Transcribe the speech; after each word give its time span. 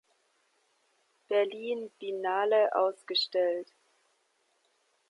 Berlin 1.29 1.91
Biennale 1.99 2.73
ausgestellt. 2.73 3.71